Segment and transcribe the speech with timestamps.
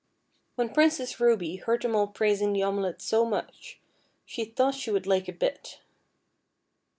[0.55, 3.79] When Princess Ruby heard them all praising the omelet so much,
[4.25, 5.77] she thought she would like a bit.